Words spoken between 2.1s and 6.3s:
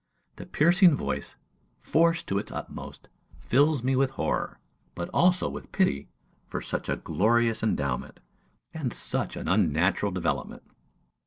to its utmost, fills me with horror; but also with pity